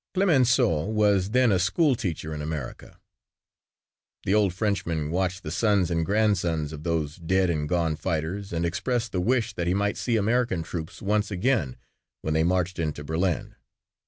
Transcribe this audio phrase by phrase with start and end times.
[0.15, 2.99] Clemenceau was then a school teacher in America.
[4.25, 8.65] The old Frenchman watched the sons and grandsons of those dead and gone fighters and
[8.65, 11.77] expressed the wish that he might see American troops once again
[12.23, 13.53] when they marched into Berlin.